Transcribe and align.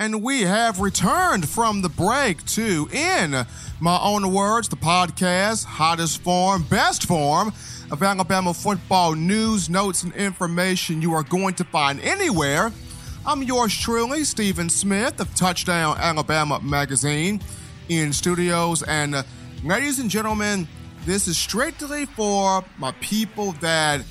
And 0.00 0.22
we 0.22 0.42
have 0.42 0.78
returned 0.78 1.48
from 1.48 1.82
the 1.82 1.88
break 1.88 2.44
to, 2.46 2.88
in 2.92 3.44
my 3.80 3.98
own 4.00 4.32
words, 4.32 4.68
the 4.68 4.76
podcast, 4.76 5.64
hottest 5.64 6.22
form, 6.22 6.62
best 6.62 7.08
form 7.08 7.52
of 7.90 8.00
Alabama 8.00 8.54
football 8.54 9.16
news, 9.16 9.68
notes, 9.68 10.04
and 10.04 10.14
information 10.14 11.02
you 11.02 11.12
are 11.14 11.24
going 11.24 11.54
to 11.54 11.64
find 11.64 12.00
anywhere. 12.02 12.70
I'm 13.26 13.42
yours 13.42 13.76
truly, 13.76 14.22
Stephen 14.22 14.70
Smith 14.70 15.18
of 15.18 15.34
Touchdown 15.34 15.96
Alabama 15.98 16.60
Magazine, 16.60 17.40
in 17.88 18.12
studios. 18.12 18.84
And 18.84 19.16
uh, 19.16 19.24
ladies 19.64 19.98
and 19.98 20.08
gentlemen, 20.08 20.68
this 21.06 21.26
is 21.26 21.36
strictly 21.36 22.06
for 22.06 22.64
my 22.78 22.92
people 23.00 23.50
that 23.60 24.02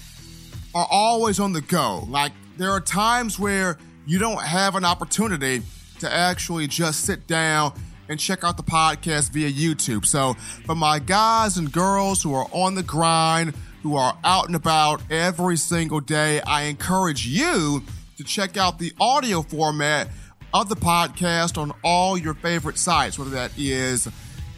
are 0.75 0.87
always 0.91 1.39
on 1.39 1.53
the 1.53 1.61
go. 1.61 2.05
Like, 2.09 2.33
there 2.57 2.71
are 2.71 2.81
times 2.81 3.39
where 3.39 3.77
you 4.05 4.19
don't 4.19 4.41
have 4.41 4.75
an 4.75 4.83
opportunity 4.83 5.61
to 5.99 6.13
actually 6.13 6.67
just 6.67 7.01
sit 7.01 7.27
down 7.27 7.73
and 8.09 8.19
check 8.19 8.43
out 8.43 8.57
the 8.57 8.63
podcast 8.63 9.31
via 9.31 9.51
YouTube. 9.51 10.05
So, 10.05 10.33
for 10.65 10.75
my 10.75 10.99
guys 10.99 11.57
and 11.57 11.71
girls 11.71 12.23
who 12.23 12.33
are 12.33 12.47
on 12.51 12.75
the 12.75 12.83
grind, 12.83 13.53
who 13.83 13.95
are 13.95 14.17
out 14.23 14.47
and 14.47 14.55
about 14.55 15.01
every 15.11 15.57
single 15.57 15.99
day, 15.99 16.41
I 16.41 16.63
encourage 16.63 17.27
you 17.27 17.83
to 18.17 18.23
check 18.23 18.57
out 18.57 18.79
the 18.79 18.93
audio 18.99 19.41
format 19.41 20.09
of 20.53 20.69
the 20.69 20.75
podcast 20.75 21.57
on 21.57 21.71
all 21.83 22.17
your 22.17 22.33
favorite 22.33 22.77
sites, 22.77 23.19
whether 23.19 23.31
that 23.31 23.51
is 23.57 24.07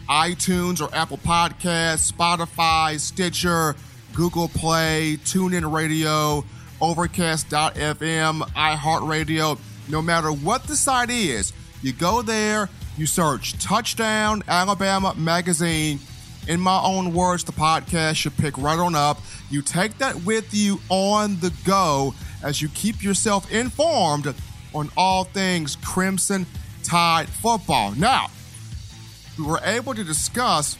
iTunes 0.07 0.81
or 0.81 0.93
Apple 0.95 1.17
Podcasts, 1.17 2.11
Spotify, 2.11 2.99
Stitcher, 2.99 3.75
Google 4.13 4.47
Play, 4.47 5.17
TuneIn 5.23 5.71
Radio, 5.71 6.43
Overcast.fm, 6.81 8.41
iHeartRadio 8.41 9.59
no 9.89 10.01
matter 10.01 10.31
what 10.31 10.63
the 10.63 10.75
site 10.75 11.09
is, 11.09 11.51
you 11.81 11.93
go 11.93 12.21
there, 12.21 12.69
you 12.97 13.05
search 13.05 13.57
Touchdown 13.59 14.43
Alabama 14.47 15.13
Magazine. 15.17 15.99
In 16.47 16.59
my 16.59 16.81
own 16.81 17.13
words, 17.13 17.43
the 17.43 17.51
podcast 17.51 18.15
should 18.15 18.35
pick 18.37 18.57
right 18.57 18.79
on 18.79 18.95
up. 18.95 19.19
You 19.49 19.61
take 19.61 19.97
that 19.99 20.15
with 20.23 20.53
you 20.53 20.79
on 20.89 21.39
the 21.39 21.53
go 21.65 22.13
as 22.43 22.61
you 22.61 22.69
keep 22.69 23.03
yourself 23.03 23.51
informed 23.51 24.33
on 24.73 24.89
all 24.95 25.23
things 25.25 25.75
Crimson 25.77 26.45
Tide 26.83 27.29
football. 27.29 27.91
Now, 27.91 28.27
we 29.37 29.45
were 29.45 29.59
able 29.63 29.93
to 29.93 30.03
discuss 30.03 30.77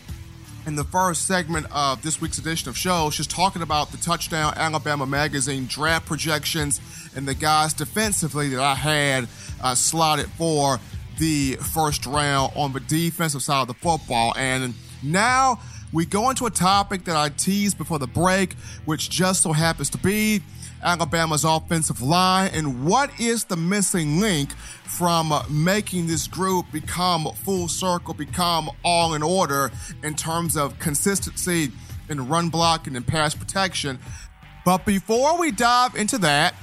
in 0.69 0.75
the 0.75 0.83
first 0.83 1.25
segment 1.25 1.65
of 1.71 1.99
this 2.03 2.21
week's 2.21 2.37
edition 2.37 2.69
of 2.69 2.77
show. 2.77 3.09
She's 3.09 3.25
talking 3.25 3.63
about 3.63 3.89
the 3.89 3.97
Touchdown 3.97 4.53
Alabama 4.55 5.07
Magazine 5.07 5.65
draft 5.65 6.05
projections 6.05 6.79
and 7.15 7.27
the 7.27 7.33
guys 7.33 7.73
defensively 7.73 8.49
that 8.49 8.61
I 8.61 8.75
had 8.75 9.27
uh, 9.63 9.73
slotted 9.73 10.27
for 10.33 10.79
the 11.17 11.55
first 11.73 12.05
round 12.05 12.53
on 12.55 12.71
the 12.71 12.81
defensive 12.81 13.41
side 13.41 13.63
of 13.63 13.67
the 13.67 13.73
football. 13.73 14.31
And 14.37 14.75
now 15.01 15.59
we 15.91 16.05
go 16.05 16.29
into 16.29 16.45
a 16.45 16.51
topic 16.51 17.05
that 17.05 17.15
I 17.15 17.29
teased 17.29 17.79
before 17.79 17.97
the 17.97 18.05
break, 18.05 18.53
which 18.85 19.09
just 19.09 19.41
so 19.41 19.53
happens 19.53 19.89
to 19.89 19.97
be 19.97 20.43
Alabama's 20.83 21.43
offensive 21.43 22.01
line 22.01 22.51
and 22.53 22.85
what 22.85 23.11
is 23.19 23.45
the 23.45 23.57
missing 23.57 24.19
link 24.19 24.51
from 24.85 25.33
making 25.49 26.07
this 26.07 26.27
group 26.27 26.65
become 26.71 27.27
full 27.43 27.67
circle, 27.67 28.13
become 28.13 28.69
all 28.83 29.13
in 29.13 29.23
order 29.23 29.71
in 30.03 30.15
terms 30.15 30.55
of 30.55 30.77
consistency 30.79 31.71
in 32.09 32.27
run 32.27 32.49
blocking 32.49 32.95
and 32.95 33.05
pass 33.05 33.35
protection. 33.35 33.99
But 34.65 34.85
before 34.85 35.37
we 35.37 35.51
dive 35.51 35.95
into 35.95 36.17
that, 36.19 36.55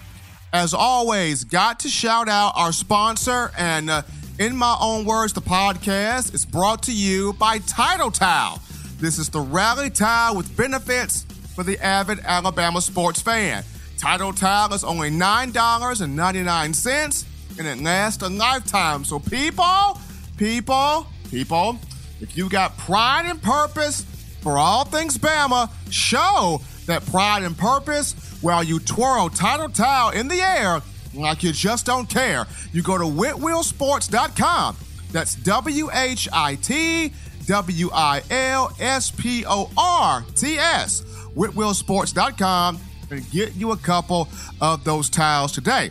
as 0.52 0.74
always, 0.74 1.44
got 1.44 1.80
to 1.80 1.88
shout 1.88 2.28
out 2.28 2.52
our 2.56 2.72
sponsor. 2.72 3.50
And 3.58 3.90
uh, 3.90 4.02
in 4.38 4.56
my 4.56 4.76
own 4.80 5.04
words, 5.04 5.32
the 5.32 5.40
podcast 5.40 6.34
is 6.34 6.44
brought 6.44 6.82
to 6.84 6.92
you 6.92 7.32
by 7.34 7.58
Tidal 7.58 8.10
Towel. 8.10 8.60
This 8.98 9.18
is 9.18 9.28
the 9.28 9.40
rally 9.40 9.90
towel 9.90 10.36
with 10.36 10.56
benefits 10.56 11.24
for 11.54 11.62
the 11.62 11.78
avid 11.78 12.20
Alabama 12.20 12.80
sports 12.80 13.20
fan. 13.20 13.64
Tidal 13.98 14.32
Towel 14.32 14.72
is 14.74 14.84
only 14.84 15.10
$9.99 15.10 17.24
and 17.58 17.66
it 17.66 17.82
lasts 17.82 18.22
a 18.22 18.28
lifetime. 18.28 19.04
So, 19.04 19.18
people, 19.18 19.98
people, 20.36 21.06
people, 21.30 21.78
if 22.20 22.36
you 22.36 22.48
got 22.48 22.76
pride 22.78 23.26
and 23.26 23.42
purpose 23.42 24.02
for 24.42 24.58
all 24.58 24.84
things 24.84 25.18
Bama, 25.18 25.70
show 25.90 26.60
that 26.86 27.04
pride 27.06 27.42
and 27.42 27.56
purpose 27.56 28.14
while 28.40 28.62
you 28.62 28.78
twirl 28.78 29.28
Tidal 29.28 29.70
Towel 29.70 30.10
in 30.10 30.28
the 30.28 30.40
air 30.40 30.80
like 31.14 31.42
you 31.42 31.52
just 31.52 31.86
don't 31.86 32.08
care. 32.08 32.46
You 32.72 32.82
go 32.82 32.98
to 32.98 33.04
whitwillsports.com. 33.04 34.76
That's 35.12 35.34
W 35.36 35.88
H 35.92 36.28
I 36.32 36.56
T 36.56 37.12
W 37.46 37.90
I 37.92 38.22
L 38.30 38.72
S 38.78 39.10
P 39.10 39.44
O 39.46 39.70
R 39.78 40.24
T 40.34 40.58
S. 40.58 41.02
Whitwillsports.com 41.34 42.80
and 43.10 43.30
get 43.30 43.54
you 43.54 43.72
a 43.72 43.76
couple 43.76 44.28
of 44.60 44.84
those 44.84 45.10
tiles 45.10 45.52
today. 45.52 45.90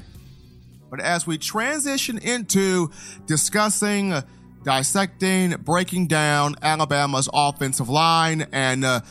But 0.90 1.00
as 1.00 1.28
we 1.28 1.38
transition 1.38 2.18
into 2.18 2.92
discussing, 3.26 4.14
dissecting, 4.64 5.52
breaking 5.64 6.08
down 6.08 6.56
Alabama's 6.62 7.30
offensive 7.34 7.90
line 7.90 8.48
and 8.52 8.86
uh, 8.86 9.02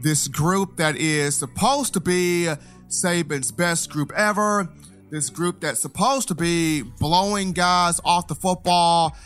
this 0.00 0.28
group 0.28 0.76
that 0.76 0.96
is 0.96 1.36
supposed 1.36 1.94
to 1.94 2.00
be 2.00 2.48
Saban's 2.88 3.52
best 3.52 3.90
group 3.90 4.12
ever. 4.16 4.68
This 5.10 5.28
group 5.28 5.60
that's 5.60 5.80
supposed 5.80 6.28
to 6.28 6.34
be 6.34 6.82
blowing 6.82 7.52
guys 7.52 8.00
off 8.04 8.28
the 8.28 8.34
football. 8.34 9.16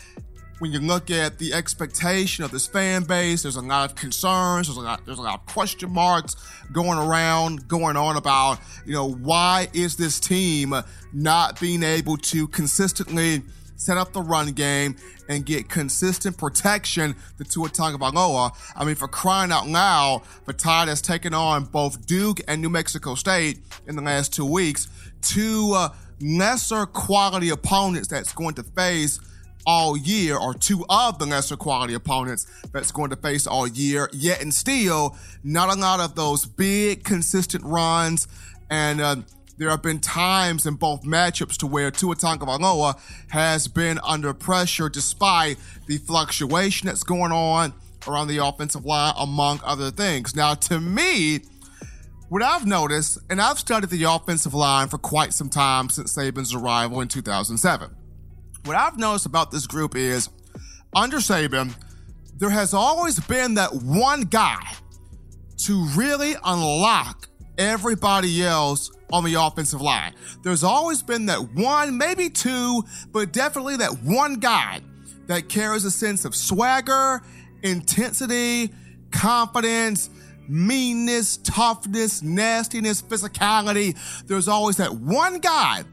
When 0.59 0.71
you 0.71 0.79
look 0.79 1.11
at 1.11 1.37
the 1.37 1.53
expectation 1.53 2.45
of 2.45 2.51
this 2.51 2.65
fan 2.65 3.03
base, 3.03 3.43
there's 3.43 3.57
a 3.57 3.61
lot 3.61 3.89
of 3.89 3.97
concerns. 3.97 4.67
There's 4.67 4.77
a 4.77 4.81
lot, 4.81 5.05
there's 5.05 5.19
a 5.19 5.21
lot 5.21 5.41
of 5.41 5.45
question 5.47 5.91
marks 5.91 6.35
going 6.71 6.97
around, 6.97 7.67
going 7.67 7.97
on 7.97 8.15
about, 8.15 8.59
you 8.85 8.93
know, 8.93 9.11
why 9.11 9.67
is 9.73 9.97
this 9.97 10.19
team 10.19 10.73
not 11.11 11.59
being 11.59 11.83
able 11.83 12.15
to 12.17 12.47
consistently 12.47 13.43
set 13.75 13.97
up 13.97 14.13
the 14.13 14.21
run 14.21 14.51
game 14.53 14.95
and 15.27 15.45
get 15.45 15.69
consistent 15.69 16.37
protection 16.37 17.15
to 17.37 17.43
Tua 17.43 17.69
Tagovailoa. 17.69 18.55
I 18.75 18.85
mean, 18.85 18.95
for 18.95 19.07
crying 19.07 19.51
out 19.51 19.67
loud, 19.67 20.23
the 20.45 20.53
Tide 20.53 20.87
has 20.87 21.01
taken 21.01 21.33
on 21.33 21.65
both 21.65 22.05
Duke 22.05 22.41
and 22.47 22.61
New 22.61 22.69
Mexico 22.69 23.15
State 23.15 23.59
in 23.87 23.95
the 23.95 24.01
last 24.01 24.33
two 24.33 24.45
weeks, 24.45 24.87
two 25.21 25.73
uh, 25.75 25.89
lesser 26.21 26.85
quality 26.85 27.49
opponents 27.49 28.07
that's 28.07 28.33
going 28.33 28.55
to 28.55 28.63
face 28.63 29.19
all 29.65 29.97
year, 29.97 30.37
or 30.37 30.53
two 30.53 30.85
of 30.89 31.19
the 31.19 31.25
lesser 31.25 31.57
quality 31.57 31.93
opponents 31.93 32.47
that's 32.71 32.91
going 32.91 33.09
to 33.09 33.15
face 33.15 33.47
all 33.47 33.67
year. 33.67 34.09
Yet 34.13 34.41
and 34.41 34.53
still, 34.53 35.17
not 35.43 35.75
a 35.75 35.79
lot 35.79 35.99
of 35.99 36.15
those 36.15 36.45
big, 36.45 37.03
consistent 37.03 37.63
runs. 37.63 38.27
And 38.69 39.01
uh, 39.01 39.15
there 39.57 39.69
have 39.69 39.81
been 39.81 39.99
times 39.99 40.65
in 40.65 40.75
both 40.75 41.03
matchups 41.03 41.57
to 41.57 41.67
where 41.67 41.91
Tua 41.91 42.15
Tagovailoa 42.15 42.99
has 43.29 43.67
been 43.67 43.99
under 44.03 44.33
pressure 44.33 44.89
despite 44.89 45.57
the 45.87 45.97
fluctuation 45.97 46.87
that's 46.87 47.03
going 47.03 47.31
on 47.31 47.73
around 48.07 48.27
the 48.27 48.45
offensive 48.45 48.85
line, 48.85 49.13
among 49.17 49.61
other 49.63 49.91
things. 49.91 50.35
Now, 50.35 50.53
to 50.53 50.79
me, 50.79 51.39
what 52.29 52.43
I've 52.43 52.65
noticed, 52.65 53.19
and 53.29 53.41
I've 53.41 53.59
studied 53.59 53.89
the 53.89 54.03
offensive 54.03 54.53
line 54.53 54.87
for 54.89 54.97
quite 54.97 55.33
some 55.33 55.49
time 55.49 55.89
since 55.89 56.15
Saban's 56.15 56.53
arrival 56.53 57.01
in 57.01 57.07
2007. 57.07 58.04
What 58.65 58.75
I've 58.75 58.97
noticed 58.97 59.27
about 59.27 59.51
this 59.51 59.67
group 59.67 59.95
is 59.95 60.27
under 60.95 61.17
Saban, 61.17 61.75
there 62.37 62.49
has 62.49 62.73
always 62.73 63.19
been 63.19 63.53
that 63.53 63.71
one 63.71 64.21
guy 64.21 64.59
to 65.65 65.85
really 65.95 66.33
unlock 66.43 67.29
everybody 67.59 68.43
else 68.43 68.89
on 69.13 69.23
the 69.23 69.35
offensive 69.35 69.81
line. 69.81 70.13
There's 70.41 70.63
always 70.63 71.03
been 71.03 71.27
that 71.27 71.53
one, 71.53 71.95
maybe 71.95 72.27
two, 72.27 72.83
but 73.11 73.31
definitely 73.31 73.77
that 73.77 74.01
one 74.01 74.37
guy 74.37 74.81
that 75.27 75.47
carries 75.47 75.85
a 75.85 75.91
sense 75.91 76.25
of 76.25 76.33
swagger, 76.33 77.21
intensity, 77.61 78.73
confidence, 79.11 80.09
meanness, 80.47 81.37
toughness, 81.37 82.23
nastiness, 82.23 82.99
physicality. 82.99 83.95
There's 84.25 84.47
always 84.47 84.77
that 84.77 84.91
one 84.91 85.37
guy 85.37 85.83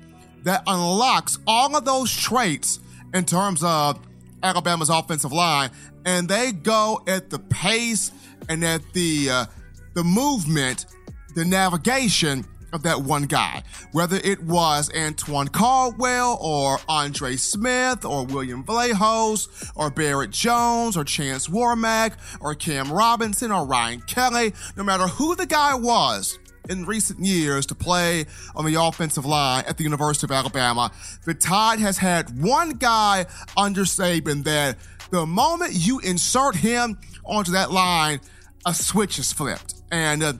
that 0.44 0.62
unlocks 0.67 1.39
all 1.47 1.77
of 1.77 1.85
those 1.85 2.15
traits 2.15 2.81
in 3.15 3.25
terms 3.25 3.62
of 3.62 4.00
Alabama's 4.43 4.91
offensive 4.91 5.33
line, 5.33 5.71
and 6.05 6.29
they 6.29 6.53
go 6.53 7.03
at 7.06 7.31
the 7.31 7.39
pace 7.39 8.11
and 8.49 8.65
at 8.65 8.81
the 8.93 9.31
uh, 9.31 9.47
the 9.94 10.05
movement, 10.05 10.87
the 11.35 11.44
navigation 11.44 12.44
of 12.73 12.83
that 12.83 13.03
one 13.03 13.25
guy, 13.25 13.62
whether 13.93 14.17
it 14.25 14.43
was 14.43 14.91
Antoine 14.97 15.49
Caldwell 15.49 16.39
or 16.41 16.79
Andre 16.88 17.37
Smith 17.37 18.05
or 18.05 18.25
William 18.25 18.65
Vlachos 18.65 19.71
or 19.77 19.91
Barrett 19.91 20.31
Jones 20.31 20.97
or 20.97 21.05
Chance 21.05 21.49
Warmack 21.49 22.15
or 22.41 22.55
Cam 22.55 22.91
Robinson 22.91 23.53
or 23.53 23.67
Ryan 23.67 24.00
Kelly, 24.03 24.55
no 24.77 24.83
matter 24.83 25.06
who 25.06 25.37
the 25.37 25.47
guy 25.47 25.75
was 25.75 26.38
in 26.69 26.85
recent 26.85 27.20
years 27.20 27.67
to 27.67 27.75
play 27.75 28.26
on 28.55 28.64
the 28.64 28.81
offensive 28.81 29.26
line 29.26 29.64
at 29.67 29.76
the 29.76 29.85
University 29.85 30.26
of 30.26 30.31
Alabama. 30.31 30.91
The 31.25 31.35
Tide 31.35 31.81
has 31.81 31.99
had 31.99 32.41
one 32.43 32.70
guy 32.70 33.26
under 33.56 33.82
Saban 33.82 34.44
that 34.44 34.76
the 35.11 35.26
moment 35.26 35.73
you 35.75 35.99
insert 36.00 36.56
him 36.56 36.99
onto 37.25 37.53
that 37.53 37.70
line, 37.70 38.20
a 38.64 38.75
switch 38.75 39.19
is 39.19 39.32
flipped. 39.32 39.75
And 39.91 40.23
uh, 40.23 40.32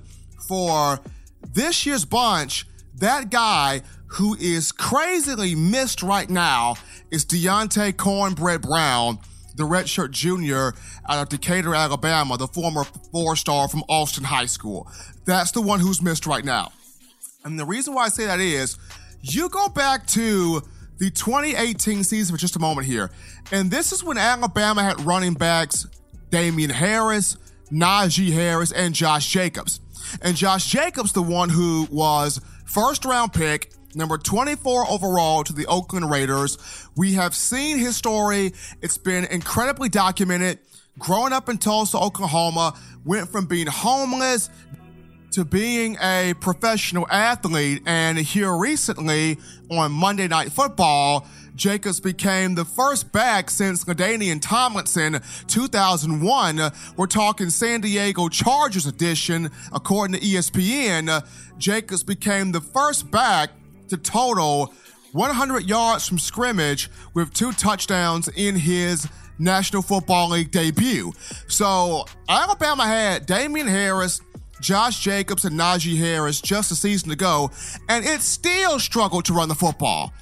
for 0.48 1.00
this 1.52 1.84
year's 1.84 2.04
bunch, 2.04 2.66
that 2.94 3.30
guy 3.30 3.82
who 4.06 4.36
is 4.38 4.72
crazily 4.72 5.54
missed 5.54 6.02
right 6.02 6.28
now 6.28 6.74
is 7.10 7.24
Deonte 7.24 7.96
Cornbread 7.96 8.62
Brown, 8.62 9.19
the 9.56 9.64
redshirt 9.64 10.10
junior 10.10 10.75
out 11.08 11.22
of 11.22 11.28
Decatur, 11.28 11.75
Alabama, 11.75 12.37
the 12.37 12.49
former 12.49 12.84
four 12.84 13.37
star 13.37 13.69
from 13.69 13.82
Austin 13.88 14.25
High 14.25 14.46
School. 14.46 14.90
That's 15.25 15.50
the 15.50 15.60
one 15.60 15.81
who's 15.81 16.02
missed 16.02 16.26
right 16.26 16.44
now. 16.44 16.72
And 17.44 17.58
the 17.58 17.64
reason 17.64 17.94
why 17.94 18.04
I 18.04 18.08
say 18.08 18.26
that 18.26 18.40
is 18.40 18.78
you 19.20 19.49
go 19.49 19.69
back 19.69 20.06
to 20.08 20.62
the 20.99 21.10
2018 21.10 22.04
season 22.04 22.34
for 22.34 22.40
just 22.40 22.56
a 22.56 22.60
moment 22.60 22.87
here, 22.87 23.10
and 23.50 23.70
this 23.70 23.93
is 23.93 24.04
when 24.04 24.19
Alabama 24.19 24.82
had 24.82 25.00
running 25.00 25.34
backs 25.34 25.87
Damien 26.31 26.70
Harris, 26.70 27.37
Najee 27.70 28.32
Harris, 28.32 28.72
and 28.72 28.94
Josh 28.94 29.28
Jacobs. 29.28 29.81
And 30.22 30.37
Josh 30.37 30.66
Jacobs, 30.66 31.12
the 31.12 31.22
one 31.22 31.48
who 31.48 31.87
was 31.90 32.40
first 32.64 33.05
round 33.05 33.32
pick, 33.32 33.72
number 33.94 34.18
24 34.18 34.90
overall 34.90 35.44
to 35.44 35.52
the 35.52 35.66
Oakland 35.66 36.10
Raiders. 36.10 36.58
We 36.96 37.14
have 37.14 37.34
seen 37.34 37.78
his 37.78 37.96
story. 37.96 38.52
It's 38.80 38.98
been 38.98 39.24
incredibly 39.26 39.88
documented. 39.88 40.58
Growing 40.98 41.32
up 41.32 41.48
in 41.48 41.58
Tulsa, 41.58 41.98
Oklahoma, 41.98 42.74
went 43.04 43.28
from 43.28 43.46
being 43.46 43.66
homeless 43.66 44.50
to 45.32 45.44
being 45.44 45.96
a 46.02 46.34
professional 46.40 47.06
athlete. 47.10 47.82
And 47.86 48.18
here 48.18 48.54
recently 48.54 49.38
on 49.70 49.90
Monday 49.92 50.28
Night 50.28 50.52
Football, 50.52 51.26
Jacobs 51.54 52.00
became 52.00 52.54
the 52.54 52.64
first 52.64 53.12
back 53.12 53.50
since 53.50 53.84
LaDainian 53.84 54.40
Tomlinson 54.40 55.20
2001. 55.48 56.72
We're 56.96 57.06
talking 57.06 57.50
San 57.50 57.80
Diego 57.80 58.28
Chargers 58.28 58.86
edition. 58.86 59.50
According 59.72 60.18
to 60.18 60.26
ESPN, 60.26 61.26
Jacobs 61.58 62.02
became 62.02 62.52
the 62.52 62.60
first 62.60 63.10
back 63.10 63.50
to 63.92 63.98
total 63.98 64.72
100 65.12 65.68
yards 65.68 66.08
from 66.08 66.18
scrimmage 66.18 66.90
with 67.12 67.32
two 67.34 67.52
touchdowns 67.52 68.28
in 68.28 68.56
his 68.56 69.06
National 69.38 69.82
Football 69.82 70.30
League 70.30 70.50
debut. 70.50 71.12
So 71.46 72.06
Alabama 72.26 72.84
had 72.86 73.26
Damien 73.26 73.66
Harris, 73.66 74.22
Josh 74.62 75.00
Jacobs, 75.00 75.44
and 75.44 75.58
Najee 75.58 75.98
Harris 75.98 76.40
just 76.40 76.72
a 76.72 76.74
season 76.74 77.10
ago, 77.10 77.50
and 77.90 78.04
it 78.04 78.22
still 78.22 78.78
struggled 78.78 79.26
to 79.26 79.34
run 79.34 79.50
the 79.50 79.54
football. 79.54 80.12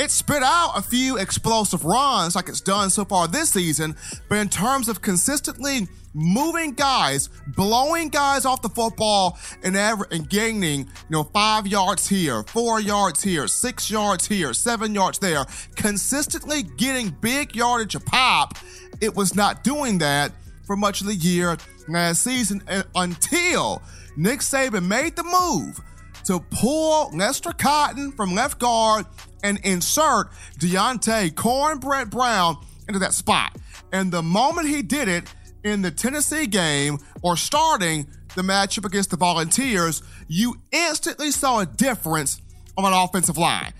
It 0.00 0.10
spit 0.10 0.42
out 0.42 0.72
a 0.74 0.82
few 0.82 1.18
explosive 1.18 1.84
runs 1.84 2.34
like 2.34 2.48
it's 2.48 2.60
done 2.60 2.90
so 2.90 3.04
far 3.04 3.28
this 3.28 3.50
season, 3.50 3.94
but 4.28 4.38
in 4.38 4.48
terms 4.48 4.88
of 4.88 5.00
consistently 5.00 5.86
moving 6.14 6.72
guys, 6.72 7.28
blowing 7.48 8.08
guys 8.08 8.44
off 8.44 8.62
the 8.62 8.68
football 8.68 9.38
and, 9.62 9.76
ever, 9.76 10.06
and 10.10 10.28
gaining, 10.28 10.80
you 10.80 10.86
know, 11.10 11.24
five 11.24 11.66
yards 11.66 12.08
here, 12.08 12.42
four 12.44 12.80
yards 12.80 13.22
here, 13.22 13.46
six 13.46 13.90
yards 13.90 14.26
here, 14.26 14.52
seven 14.52 14.94
yards 14.94 15.18
there, 15.18 15.44
consistently 15.76 16.62
getting 16.62 17.10
big 17.20 17.54
yardage 17.54 17.94
a 17.94 18.00
pop, 18.00 18.58
it 19.00 19.14
was 19.14 19.34
not 19.34 19.64
doing 19.64 19.98
that 19.98 20.32
for 20.66 20.76
much 20.76 21.00
of 21.00 21.06
the 21.06 21.14
year 21.14 21.56
last 21.88 22.22
season 22.22 22.62
uh, 22.68 22.82
until 22.94 23.82
Nick 24.16 24.40
Saban 24.40 24.86
made 24.86 25.16
the 25.16 25.24
move 25.24 25.80
to 26.24 26.40
pull 26.50 27.10
Lester 27.16 27.52
Cotton 27.52 28.12
from 28.12 28.34
left 28.34 28.60
guard 28.60 29.06
and 29.42 29.58
insert 29.64 30.30
Deonte 30.58 31.34
Cornbread 31.34 32.10
Brown 32.10 32.56
into 32.86 33.00
that 33.00 33.12
spot. 33.12 33.56
And 33.92 34.12
the 34.12 34.22
moment 34.22 34.68
he 34.68 34.82
did 34.82 35.08
it 35.08 35.24
in 35.64 35.82
the 35.82 35.90
Tennessee 35.90 36.46
game 36.46 36.98
or 37.22 37.36
starting 37.36 38.06
the 38.34 38.42
matchup 38.42 38.84
against 38.84 39.10
the 39.10 39.16
Volunteers, 39.16 40.02
you 40.28 40.54
instantly 40.70 41.30
saw 41.30 41.60
a 41.60 41.66
difference 41.66 42.40
on 42.76 42.84
an 42.84 42.92
offensive 42.92 43.38
line. 43.38 43.72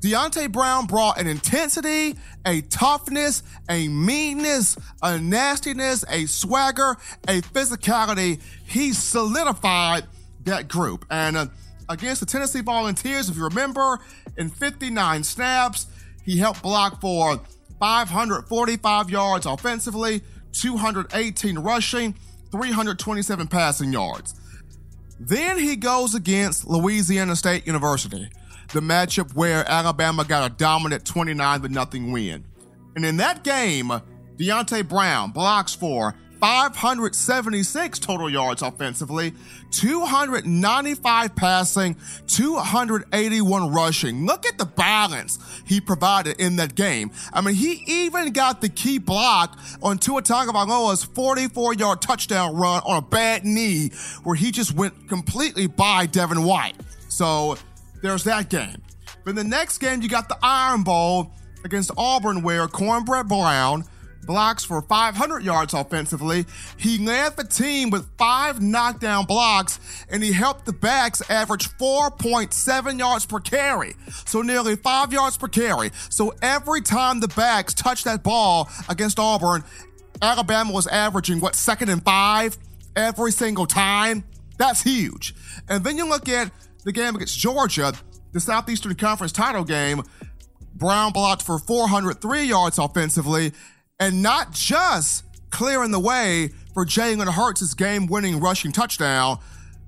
Deonte 0.00 0.50
Brown 0.52 0.86
brought 0.86 1.18
an 1.18 1.26
intensity, 1.26 2.16
a 2.46 2.60
toughness, 2.62 3.42
a 3.68 3.88
meanness, 3.88 4.76
a 5.02 5.18
nastiness, 5.18 6.04
a 6.08 6.26
swagger, 6.26 6.96
a 7.26 7.40
physicality. 7.40 8.40
He 8.64 8.92
solidified 8.92 10.04
that 10.44 10.68
group. 10.68 11.04
And 11.10 11.36
uh, 11.36 11.46
against 11.88 12.20
the 12.20 12.26
Tennessee 12.26 12.60
Volunteers, 12.60 13.28
if 13.28 13.36
you 13.36 13.44
remember, 13.44 13.98
in 14.36 14.50
59 14.50 15.24
snaps, 15.24 15.86
he 16.24 16.38
helped 16.38 16.62
block 16.62 17.00
for 17.00 17.40
545 17.80 19.10
yards 19.10 19.46
offensively, 19.46 20.22
218 20.60 21.58
rushing, 21.58 22.14
327 22.50 23.46
passing 23.46 23.92
yards. 23.92 24.34
Then 25.20 25.58
he 25.58 25.76
goes 25.76 26.14
against 26.14 26.68
Louisiana 26.68 27.36
State 27.36 27.66
University, 27.66 28.28
the 28.72 28.80
matchup 28.80 29.34
where 29.34 29.68
Alabama 29.68 30.24
got 30.24 30.50
a 30.50 30.54
dominant 30.54 31.04
29 31.04 31.62
to 31.62 31.68
nothing 31.68 32.12
win. 32.12 32.44
And 32.94 33.04
in 33.04 33.16
that 33.18 33.42
game, 33.42 33.90
Deonte 34.36 34.88
Brown 34.88 35.32
blocks 35.32 35.74
for 35.74 36.14
576 36.40 37.98
total 37.98 38.30
yards 38.30 38.62
offensively, 38.62 39.32
295 39.70 41.36
passing, 41.36 41.96
281 42.26 43.72
rushing. 43.72 44.26
Look 44.26 44.46
at 44.46 44.58
the 44.58 44.64
balance 44.64 45.38
he 45.66 45.80
provided 45.80 46.40
in 46.40 46.56
that 46.56 46.74
game. 46.74 47.10
I 47.32 47.40
mean, 47.40 47.54
he 47.54 47.82
even 47.86 48.32
got 48.32 48.60
the 48.60 48.68
key 48.68 48.98
block 48.98 49.58
on 49.82 49.98
Tua 49.98 50.22
Tagovailoa's 50.22 51.04
44 51.04 51.74
yard 51.74 52.00
touchdown 52.00 52.54
run 52.56 52.82
on 52.84 52.98
a 52.98 53.02
bad 53.02 53.44
knee 53.44 53.90
where 54.24 54.36
he 54.36 54.50
just 54.50 54.74
went 54.74 55.08
completely 55.08 55.66
by 55.66 56.06
Devin 56.06 56.44
White. 56.44 56.76
So 57.08 57.56
there's 58.02 58.24
that 58.24 58.48
game. 58.48 58.82
But 59.24 59.30
in 59.30 59.36
the 59.36 59.44
next 59.44 59.78
game, 59.78 60.02
you 60.02 60.08
got 60.08 60.28
the 60.28 60.38
Iron 60.42 60.82
Bowl 60.82 61.32
against 61.64 61.90
Auburn 61.96 62.42
where 62.42 62.66
Cornbread 62.68 63.28
Brown 63.28 63.84
blocks 64.26 64.64
for 64.64 64.82
500 64.82 65.42
yards 65.42 65.74
offensively. 65.74 66.44
He 66.76 66.98
led 66.98 67.36
the 67.36 67.44
team 67.44 67.90
with 67.90 68.08
five 68.16 68.60
knockdown 68.60 69.24
blocks, 69.24 69.80
and 70.10 70.22
he 70.22 70.32
helped 70.32 70.66
the 70.66 70.72
backs 70.72 71.22
average 71.30 71.68
4.7 71.78 72.98
yards 72.98 73.26
per 73.26 73.40
carry. 73.40 73.94
So 74.26 74.42
nearly 74.42 74.76
five 74.76 75.12
yards 75.12 75.36
per 75.36 75.48
carry. 75.48 75.90
So 76.10 76.34
every 76.42 76.82
time 76.82 77.20
the 77.20 77.28
backs 77.28 77.74
touched 77.74 78.04
that 78.04 78.22
ball 78.22 78.68
against 78.88 79.18
Auburn, 79.18 79.64
Alabama 80.20 80.72
was 80.72 80.86
averaging 80.86 81.40
what 81.40 81.54
second 81.54 81.88
and 81.88 82.04
five 82.04 82.58
every 82.96 83.32
single 83.32 83.66
time. 83.66 84.24
That's 84.58 84.82
huge. 84.82 85.34
And 85.68 85.84
then 85.84 85.96
you 85.96 86.08
look 86.08 86.28
at 86.28 86.50
the 86.84 86.92
game 86.92 87.14
against 87.14 87.38
Georgia, 87.38 87.92
the 88.32 88.40
Southeastern 88.40 88.94
Conference 88.94 89.32
title 89.32 89.64
game. 89.64 90.02
Brown 90.74 91.12
blocked 91.12 91.42
for 91.42 91.58
403 91.58 92.42
yards 92.42 92.78
offensively 92.78 93.52
and 94.00 94.22
not 94.22 94.52
just 94.52 95.24
clearing 95.50 95.90
the 95.90 95.98
way 96.00 96.50
for 96.74 96.84
Jalen 96.84 97.32
Hurts' 97.32 97.74
game 97.74 98.06
winning 98.06 98.40
rushing 98.40 98.72
touchdown, 98.72 99.38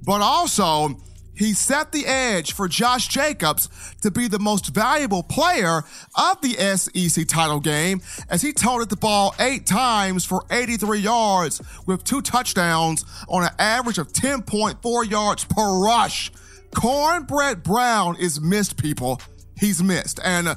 but 0.05 0.21
also 0.21 0.97
he 1.35 1.55
set 1.55 1.93
the 1.93 2.07
edge 2.07 2.53
for 2.53 2.69
Josh 2.69 3.09
Jacobs 3.09 3.69
to 4.03 4.11
be 4.11 4.29
the 4.29 4.39
most 4.39 4.75
valuable 4.75 5.23
player 5.23 5.85
of 6.15 6.41
the 6.43 6.53
SEC 6.77 7.27
title 7.27 7.61
game 7.61 8.03
as 8.29 8.43
he 8.43 8.53
toted 8.53 8.91
the 8.91 8.97
ball 8.97 9.35
eight 9.39 9.65
times 9.65 10.25
for 10.25 10.45
83 10.51 10.99
yards 10.99 11.63
with 11.87 12.05
two 12.05 12.21
touchdowns 12.21 13.05
on 13.29 13.45
an 13.45 13.51
average 13.59 13.99
of 13.99 14.13
10.4 14.13 15.11
yards 15.11 15.45
per 15.45 15.79
rush. 15.79 16.31
Cornbread 16.75 17.63
Brown 17.63 18.17
is 18.17 18.41
missed, 18.41 18.77
people. 18.77 19.21
He's 19.59 19.83
missed. 19.83 20.21
And 20.23 20.57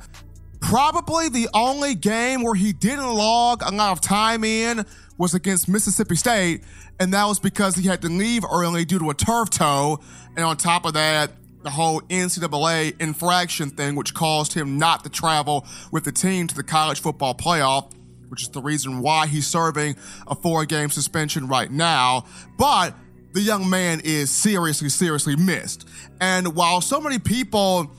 Probably 0.64 1.28
the 1.28 1.50
only 1.54 1.94
game 1.94 2.42
where 2.42 2.56
he 2.56 2.72
didn't 2.72 3.14
log 3.14 3.62
a 3.62 3.70
lot 3.70 3.92
of 3.92 4.00
time 4.00 4.46
in 4.46 4.86
was 5.18 5.34
against 5.34 5.68
Mississippi 5.68 6.16
State, 6.16 6.64
and 7.02 7.14
that 7.14 7.26
was 7.26 7.38
because 7.38 7.76
he 7.76 7.86
had 7.86 8.02
to 8.02 8.08
leave 8.08 8.44
early 8.50 8.86
due 8.86 8.98
to 9.00 9.10
a 9.10 9.14
turf 9.14 9.50
toe. 9.50 10.00
And 10.38 10.46
on 10.46 10.56
top 10.56 10.86
of 10.86 10.94
that, 10.94 11.32
the 11.64 11.70
whole 11.70 12.00
NCAA 12.04 13.00
infraction 13.02 13.72
thing, 13.72 13.96
which 13.96 14.14
caused 14.14 14.54
him 14.54 14.78
not 14.78 15.04
to 15.04 15.10
travel 15.10 15.68
with 15.92 16.06
the 16.06 16.14
team 16.14 16.48
to 16.48 16.56
the 16.56 16.64
college 16.64 17.02
football 17.02 17.36
playoff, 17.36 17.92
which 18.30 18.44
is 18.44 18.50
the 18.50 18.62
reason 18.62 19.02
why 19.02 19.28
he's 19.28 19.46
serving 19.46 19.98
a 20.28 20.34
four 20.34 20.66
game 20.66 20.90
suspension 20.90 21.48
right 21.50 21.72
now. 21.72 22.26
But 22.58 22.96
the 23.34 23.42
young 23.42 23.70
man 23.70 24.00
is 24.06 24.32
seriously, 24.32 24.88
seriously 24.88 25.36
missed. 25.36 25.88
And 26.22 26.56
while 26.56 26.80
so 26.80 27.02
many 27.02 27.20
people 27.20 27.92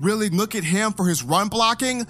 really 0.00 0.28
look 0.28 0.54
at 0.54 0.64
him 0.64 0.92
for 0.92 1.06
his 1.06 1.22
run 1.22 1.48
blocking, 1.48 2.06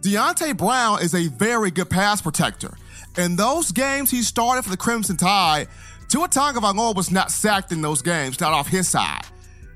Deonte 0.00 0.56
Brown 0.56 1.02
is 1.02 1.14
a 1.14 1.28
very 1.28 1.70
good 1.70 1.90
pass 1.90 2.20
protector. 2.20 2.76
In 3.18 3.36
those 3.36 3.72
games 3.72 4.10
he 4.10 4.22
started 4.22 4.62
for 4.62 4.70
the 4.70 4.76
Crimson 4.76 5.16
Tide, 5.16 5.68
Tua 6.08 6.28
Tagovailoa 6.28 6.94
was 6.94 7.10
not 7.10 7.30
sacked 7.30 7.72
in 7.72 7.82
those 7.82 8.02
games, 8.02 8.40
not 8.40 8.52
off 8.52 8.68
his 8.68 8.88
side. 8.88 9.22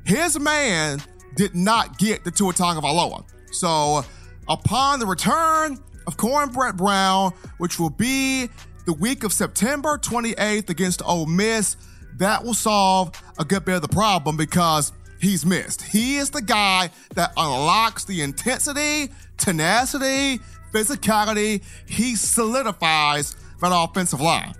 His 0.05 0.39
man 0.39 1.01
did 1.35 1.55
not 1.55 1.99
get 1.99 2.25
the 2.25 2.31
Tua 2.31 2.53
Tagovailoa. 2.53 3.25
So 3.53 4.05
upon 4.49 5.01
the 5.01 5.07
return 5.07 5.79
of 6.07 6.17
Cornbread 6.17 6.77
Brown, 6.77 7.33
which 7.59 7.79
will 7.79 7.91
be 7.91 8.49
the 8.87 8.93
week 8.93 9.25
of 9.25 9.33
September 9.33 9.99
28th 9.99 10.71
against 10.71 11.03
Ole 11.05 11.27
Miss, 11.27 11.77
that 12.19 12.45
will 12.45 12.55
solve 12.55 13.11
a 13.39 13.45
good 13.45 13.65
bit 13.65 13.77
of 13.77 13.83
the 13.83 13.89
problem 13.89 14.37
because 14.37 14.93
he's 15.21 15.45
missed. 15.45 15.83
He 15.83 16.17
is 16.17 16.31
the 16.31 16.43
guy 16.43 16.91
that 17.15 17.33
unlocks 17.37 18.05
the 18.05 18.23
intensity, 18.23 19.13
tenacity, 19.37 20.41
physicality. 20.73 21.63
He 21.87 22.17
solidifies 22.17 23.37
that 23.61 23.73
offensive 23.73 24.21
line. 24.21 24.55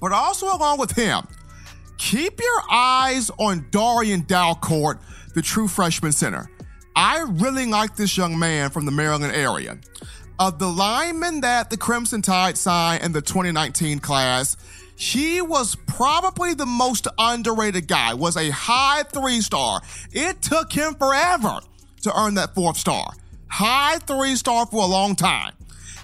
But 0.00 0.12
also 0.12 0.46
along 0.46 0.78
with 0.78 0.92
him, 0.92 1.26
keep 1.96 2.40
your 2.40 2.62
eyes 2.70 3.30
on 3.38 3.66
Darrian 3.70 4.22
Dalcourt, 4.22 5.00
the 5.34 5.42
true 5.42 5.68
freshman 5.68 6.12
center. 6.12 6.50
I 6.94 7.20
really 7.28 7.66
like 7.66 7.96
this 7.96 8.16
young 8.16 8.38
man 8.38 8.70
from 8.70 8.84
the 8.84 8.92
Maryland 8.92 9.34
area. 9.34 9.78
Of 10.40 10.58
the 10.58 10.68
linemen 10.68 11.40
that 11.40 11.68
the 11.70 11.76
Crimson 11.76 12.22
Tide 12.22 12.56
signed 12.56 13.02
in 13.02 13.12
the 13.12 13.20
2019 13.20 13.98
class, 13.98 14.56
he 14.98 15.40
was 15.40 15.76
probably 15.86 16.54
the 16.54 16.66
most 16.66 17.06
underrated 17.18 17.86
guy, 17.86 18.14
was 18.14 18.36
a 18.36 18.50
high 18.50 19.04
three 19.04 19.40
star. 19.40 19.80
It 20.10 20.42
took 20.42 20.72
him 20.72 20.94
forever 20.94 21.60
to 22.02 22.20
earn 22.20 22.34
that 22.34 22.52
fourth 22.56 22.76
star. 22.76 23.12
High 23.48 23.98
three 23.98 24.34
star 24.34 24.66
for 24.66 24.82
a 24.82 24.86
long 24.86 25.14
time. 25.14 25.52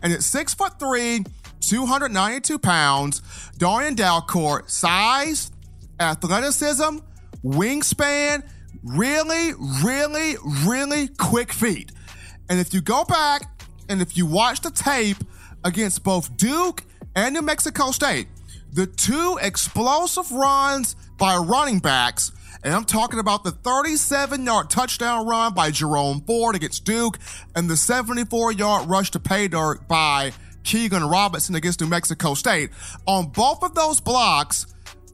And 0.00 0.12
at 0.12 0.22
six 0.22 0.54
foot 0.54 0.78
three, 0.78 1.24
292 1.60 2.56
pounds, 2.60 3.20
Darrian 3.58 3.96
Dalcourt, 3.96 4.70
size, 4.70 5.50
athleticism, 5.98 6.98
wingspan, 7.44 8.48
really, 8.84 9.54
really, 9.82 10.36
really 10.64 11.08
quick 11.08 11.52
feet. 11.52 11.90
And 12.48 12.60
if 12.60 12.72
you 12.72 12.80
go 12.80 13.04
back 13.04 13.60
and 13.88 14.00
if 14.00 14.16
you 14.16 14.24
watch 14.24 14.60
the 14.60 14.70
tape 14.70 15.16
against 15.64 16.04
both 16.04 16.36
Duke 16.36 16.84
and 17.16 17.34
New 17.34 17.42
Mexico 17.42 17.90
State, 17.90 18.28
the 18.74 18.86
two 18.86 19.38
explosive 19.40 20.32
runs 20.32 20.96
by 21.16 21.36
running 21.36 21.78
backs, 21.78 22.32
and 22.64 22.74
I'm 22.74 22.84
talking 22.84 23.20
about 23.20 23.44
the 23.44 23.52
37 23.52 24.44
yard 24.44 24.68
touchdown 24.68 25.26
run 25.26 25.54
by 25.54 25.70
Jerome 25.70 26.20
Ford 26.22 26.56
against 26.56 26.84
Duke 26.84 27.18
and 27.54 27.70
the 27.70 27.76
74 27.76 28.52
yard 28.52 28.88
rush 28.88 29.12
to 29.12 29.20
pay 29.20 29.46
dirt 29.46 29.86
by 29.86 30.32
Keilan 30.64 31.08
Robinson 31.08 31.54
against 31.54 31.80
New 31.80 31.86
Mexico 31.86 32.34
State. 32.34 32.70
On 33.06 33.28
both 33.28 33.62
of 33.62 33.76
those 33.76 34.00
blocks, 34.00 34.66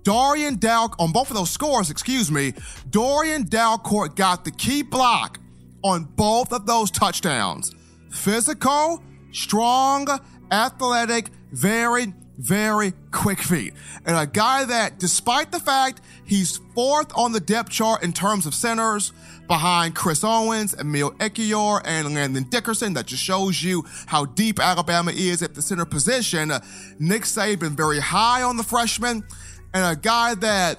Dorian 0.04 0.56
Dow, 0.56 0.90
on 0.98 1.12
both 1.12 1.28
of 1.28 1.36
those 1.36 1.50
scores, 1.50 1.90
excuse 1.90 2.30
me, 2.30 2.54
Darrian 2.88 3.44
Dalcourt 3.44 4.16
got 4.16 4.46
the 4.46 4.52
key 4.52 4.82
block 4.82 5.38
on 5.84 6.04
both 6.04 6.54
of 6.54 6.64
those 6.64 6.90
touchdowns. 6.90 7.74
Physical, 8.10 9.02
strong, 9.32 10.08
athletic, 10.50 11.28
very, 11.52 12.14
very 12.40 12.92
quick 13.10 13.38
feet. 13.38 13.74
And 14.06 14.16
a 14.16 14.26
guy 14.26 14.64
that, 14.64 14.98
despite 14.98 15.52
the 15.52 15.60
fact 15.60 16.00
he's 16.24 16.56
fourth 16.74 17.12
on 17.14 17.32
the 17.32 17.40
depth 17.40 17.70
chart 17.70 18.02
in 18.02 18.12
terms 18.12 18.46
of 18.46 18.54
centers, 18.54 19.12
behind 19.46 19.96
Chris 19.96 20.22
Owens, 20.22 20.74
Emil 20.78 21.10
Ekiyor, 21.14 21.82
and 21.84 22.14
Landon 22.14 22.44
Dickerson, 22.44 22.94
that 22.94 23.06
just 23.06 23.22
shows 23.22 23.62
you 23.62 23.84
how 24.06 24.24
deep 24.24 24.60
Alabama 24.60 25.10
is 25.10 25.42
at 25.42 25.54
the 25.54 25.60
center 25.60 25.84
position. 25.84 26.52
Nick 27.00 27.22
Saban 27.22 27.76
very 27.76 27.98
high 27.98 28.42
on 28.42 28.56
the 28.56 28.62
freshman, 28.62 29.24
and 29.74 29.84
a 29.84 30.00
guy 30.00 30.36
that 30.36 30.78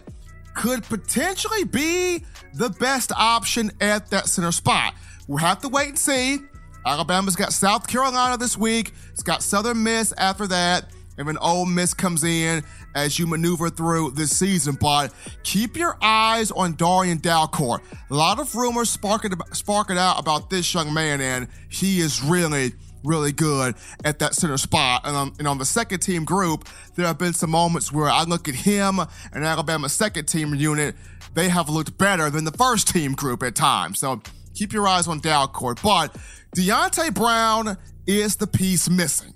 could 0.56 0.84
potentially 0.84 1.66
be 1.66 2.24
the 2.54 2.70
best 2.70 3.12
option 3.12 3.72
at 3.82 4.10
that 4.10 4.28
center 4.28 4.54
spot. 4.54 4.94
We'll 5.28 5.40
have 5.40 5.60
to 5.62 5.70
wait 5.70 5.90
and 5.90 6.00
see. 6.00 6.40
Alabama's 6.86 7.36
got 7.36 7.54
South 7.54 7.88
Carolina 7.88 8.38
this 8.38 8.58
week. 8.58 8.94
It's 9.12 9.22
got 9.22 9.44
Southern 9.44 9.84
Miss 9.84 10.14
after 10.14 10.48
that. 10.48 10.86
And 11.18 11.28
then 11.28 11.38
Ole 11.38 11.66
Miss 11.66 11.94
comes 11.94 12.24
in 12.24 12.64
as 12.96 13.20
you 13.20 13.28
maneuver 13.28 13.70
through 13.70 14.12
this 14.12 14.38
season. 14.38 14.78
But 14.80 15.14
keep 15.44 15.78
your 15.78 15.98
eyes 16.02 16.52
on 16.52 16.74
Darrian 16.74 17.20
Dalcourt. 17.20 17.82
A 18.10 18.14
lot 18.14 18.40
of 18.40 18.56
rumors 18.56 18.90
sparking, 18.90 19.32
sparking 19.54 19.98
out 19.98 20.20
about 20.20 20.50
this 20.50 20.74
young 20.74 20.94
man, 20.94 21.22
and 21.22 21.48
he 21.70 22.00
is 22.00 22.24
really, 22.24 22.74
really 23.04 23.32
good 23.32 23.76
at 24.04 24.20
that 24.20 24.36
center 24.36 24.58
spot. 24.58 25.02
And 25.06 25.16
on, 25.16 25.34
and 25.40 25.48
on 25.48 25.58
the 25.58 25.66
second 25.66 26.00
team 26.00 26.26
group, 26.26 26.68
there 26.96 27.06
have 27.06 27.18
been 27.18 27.34
some 27.34 27.52
moments 27.52 27.92
where 27.92 28.10
I 28.10 28.24
look 28.24 28.48
at 28.48 28.56
him 28.56 29.00
and 29.34 29.46
Alabama's 29.46 29.94
second 29.94 30.26
team 30.26 30.56
unit, 30.56 30.96
they 31.34 31.50
have 31.50 31.70
looked 31.70 31.98
better 31.98 32.30
than 32.30 32.46
the 32.46 32.52
first 32.52 32.88
team 32.88 33.14
group 33.14 33.44
at 33.44 33.56
times. 33.56 34.00
So 34.00 34.22
keep 34.54 34.74
your 34.74 34.88
eyes 34.88 35.08
on 35.08 35.20
Dalcourt. 35.22 35.82
But 35.82 36.16
Deonte 36.56 37.14
Brown 37.14 37.78
is 38.08 38.36
the 38.36 38.48
piece 38.48 38.90
missing. 38.90 39.34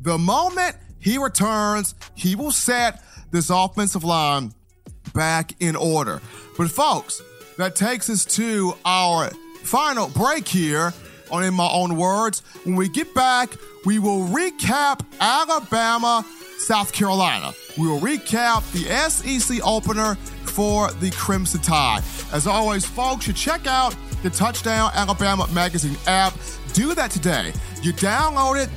The 0.00 0.18
moment 0.18 0.76
he 1.00 1.18
returns, 1.18 1.94
he 2.14 2.34
will 2.34 2.52
set 2.52 3.02
this 3.30 3.50
offensive 3.50 4.04
line 4.04 4.52
back 5.14 5.52
in 5.60 5.76
order. 5.76 6.20
But 6.56 6.70
folks, 6.70 7.22
that 7.56 7.76
takes 7.76 8.08
us 8.10 8.24
to 8.36 8.74
our 8.84 9.30
final 9.62 10.08
break 10.08 10.46
here 10.48 10.92
on 11.30 11.44
In 11.44 11.54
My 11.54 11.68
Own 11.70 11.96
Words. 11.96 12.40
When 12.64 12.76
we 12.76 12.88
get 12.88 13.14
back, 13.14 13.50
we 13.84 13.98
will 13.98 14.26
recap 14.28 15.04
Alabama, 15.20 16.24
South 16.58 16.92
Carolina. 16.92 17.52
We 17.76 17.86
will 17.86 18.00
recap 18.00 18.70
the 18.72 18.84
SEC 19.08 19.60
opener 19.64 20.14
for 20.44 20.90
the 20.94 21.10
Crimson 21.12 21.60
Tide. 21.60 22.02
As 22.32 22.46
always, 22.46 22.84
folks, 22.84 23.26
you 23.26 23.32
check 23.32 23.66
out 23.66 23.94
the 24.22 24.30
Touchdown 24.30 24.90
Alabama 24.94 25.46
Magazine 25.52 25.96
app. 26.06 26.34
Do 26.72 26.94
that 26.94 27.10
today. 27.10 27.52
You 27.82 27.92
download 27.92 28.62
it 28.62 28.70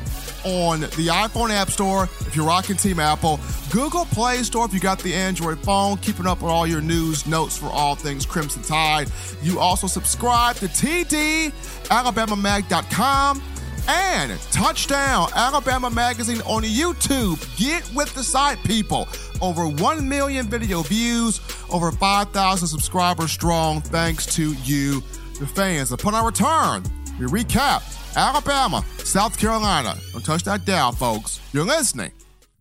on 0.43 0.81
the 0.81 1.07
iPhone 1.07 1.49
App 1.49 1.71
Store 1.71 2.03
if 2.21 2.35
you're 2.35 2.45
rocking 2.45 2.75
Team 2.75 2.99
Apple, 2.99 3.39
Google 3.71 4.05
Play 4.05 4.43
Store 4.43 4.65
if 4.65 4.73
you 4.73 4.79
got 4.79 4.99
the 4.99 5.13
Android 5.13 5.59
phone, 5.59 5.97
keeping 5.97 6.27
up 6.27 6.41
with 6.41 6.51
all 6.51 6.67
your 6.67 6.81
news, 6.81 7.27
notes 7.27 7.57
for 7.57 7.67
all 7.67 7.95
things 7.95 8.25
Crimson 8.25 8.63
Tide. 8.63 9.09
You 9.41 9.59
also 9.59 9.87
subscribe 9.87 10.57
to 10.57 10.67
TDAlabamaMag.com 10.67 13.41
and 13.87 14.39
Touchdown 14.51 15.29
Alabama 15.35 15.89
Magazine 15.89 16.41
on 16.41 16.63
YouTube. 16.63 17.39
Get 17.57 17.89
with 17.93 18.13
the 18.13 18.23
site, 18.23 18.61
people. 18.63 19.07
Over 19.41 19.67
1 19.67 20.07
million 20.07 20.47
video 20.47 20.83
views, 20.83 21.41
over 21.69 21.91
5,000 21.91 22.67
subscribers 22.67 23.31
strong, 23.31 23.81
thanks 23.81 24.25
to 24.35 24.53
you, 24.63 25.01
the 25.39 25.47
fans. 25.47 25.91
Upon 25.91 26.13
our 26.13 26.25
return, 26.25 26.83
we 27.19 27.25
recap 27.25 27.81
Alabama, 28.15 28.83
South 29.03 29.37
Carolina. 29.37 29.95
Don't 30.11 30.25
touch 30.25 30.43
that 30.43 30.65
dial, 30.65 30.91
folks. 30.91 31.39
You're 31.53 31.65
listening 31.65 32.11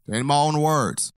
to 0.07 0.17
In 0.17 0.27
My 0.27 0.37
Own 0.37 0.61
Words. 0.61 1.09